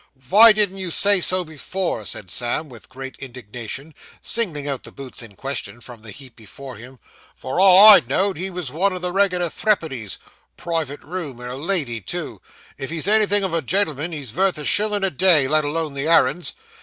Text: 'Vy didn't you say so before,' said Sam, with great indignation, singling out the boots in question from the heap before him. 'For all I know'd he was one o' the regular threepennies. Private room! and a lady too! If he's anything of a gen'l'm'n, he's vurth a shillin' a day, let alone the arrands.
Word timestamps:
'Vy 0.15 0.51
didn't 0.51 0.77
you 0.79 0.89
say 0.89 1.21
so 1.21 1.43
before,' 1.45 2.07
said 2.07 2.31
Sam, 2.31 2.69
with 2.69 2.89
great 2.89 3.15
indignation, 3.19 3.93
singling 4.19 4.67
out 4.67 4.81
the 4.81 4.91
boots 4.91 5.21
in 5.21 5.35
question 5.35 5.79
from 5.79 6.01
the 6.01 6.09
heap 6.09 6.35
before 6.35 6.75
him. 6.75 6.97
'For 7.35 7.59
all 7.59 7.87
I 7.87 7.99
know'd 7.99 8.35
he 8.35 8.49
was 8.49 8.71
one 8.71 8.93
o' 8.93 8.97
the 8.97 9.11
regular 9.13 9.47
threepennies. 9.47 10.17
Private 10.57 11.01
room! 11.03 11.39
and 11.39 11.51
a 11.51 11.55
lady 11.55 12.01
too! 12.01 12.41
If 12.79 12.89
he's 12.89 13.05
anything 13.07 13.43
of 13.43 13.53
a 13.53 13.61
gen'l'm'n, 13.61 14.11
he's 14.11 14.31
vurth 14.31 14.57
a 14.57 14.65
shillin' 14.65 15.03
a 15.03 15.11
day, 15.11 15.47
let 15.47 15.63
alone 15.63 15.93
the 15.93 16.07
arrands. 16.07 16.53